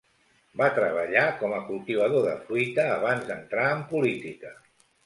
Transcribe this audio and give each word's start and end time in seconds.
Va 0.61 0.69
treballar 0.77 1.25
com 1.43 1.53
a 1.57 1.61
cultivador 1.69 2.27
de 2.31 2.35
fruita 2.49 2.87
abans 2.99 3.31
d'entrar 3.31 3.71
en 3.79 3.87
política. 3.97 4.61